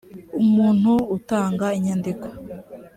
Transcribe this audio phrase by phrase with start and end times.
[0.43, 2.27] umuntu utanga inyandiko